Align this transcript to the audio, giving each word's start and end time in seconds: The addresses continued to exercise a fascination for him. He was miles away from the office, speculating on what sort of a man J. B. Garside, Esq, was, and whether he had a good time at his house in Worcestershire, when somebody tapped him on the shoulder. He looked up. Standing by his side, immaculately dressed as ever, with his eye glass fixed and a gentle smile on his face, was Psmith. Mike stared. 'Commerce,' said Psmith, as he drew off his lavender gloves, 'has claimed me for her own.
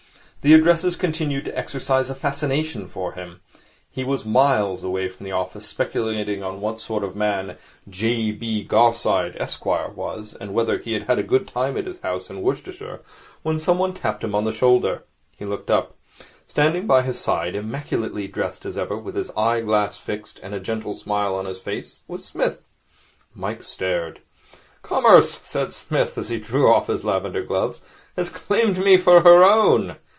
The 0.43 0.55
addresses 0.55 0.95
continued 0.95 1.45
to 1.45 1.55
exercise 1.55 2.09
a 2.09 2.15
fascination 2.15 2.87
for 2.87 3.11
him. 3.11 3.41
He 3.91 4.03
was 4.03 4.25
miles 4.25 4.83
away 4.83 5.07
from 5.07 5.23
the 5.23 5.31
office, 5.31 5.67
speculating 5.67 6.41
on 6.41 6.59
what 6.59 6.79
sort 6.79 7.03
of 7.03 7.13
a 7.13 7.15
man 7.15 7.57
J. 7.87 8.31
B. 8.31 8.63
Garside, 8.63 9.35
Esq, 9.39 9.63
was, 9.63 10.35
and 10.41 10.51
whether 10.55 10.79
he 10.79 10.93
had 10.99 11.19
a 11.19 11.21
good 11.21 11.47
time 11.47 11.77
at 11.77 11.85
his 11.85 11.99
house 11.99 12.31
in 12.31 12.41
Worcestershire, 12.41 13.01
when 13.43 13.59
somebody 13.59 13.93
tapped 13.93 14.23
him 14.23 14.33
on 14.33 14.43
the 14.43 14.51
shoulder. 14.51 15.03
He 15.37 15.45
looked 15.45 15.69
up. 15.69 15.95
Standing 16.47 16.87
by 16.87 17.03
his 17.03 17.19
side, 17.19 17.53
immaculately 17.53 18.27
dressed 18.27 18.65
as 18.65 18.79
ever, 18.79 18.97
with 18.97 19.13
his 19.13 19.29
eye 19.37 19.59
glass 19.59 19.95
fixed 19.95 20.39
and 20.41 20.55
a 20.55 20.59
gentle 20.59 20.95
smile 20.95 21.35
on 21.35 21.45
his 21.45 21.59
face, 21.59 21.99
was 22.07 22.25
Psmith. 22.25 22.67
Mike 23.35 23.61
stared. 23.61 24.21
'Commerce,' 24.81 25.39
said 25.43 25.71
Psmith, 25.71 26.17
as 26.17 26.29
he 26.29 26.39
drew 26.39 26.73
off 26.73 26.87
his 26.87 27.05
lavender 27.05 27.43
gloves, 27.43 27.83
'has 28.15 28.29
claimed 28.31 28.79
me 28.83 28.97
for 28.97 29.21
her 29.21 29.43
own. 29.43 29.97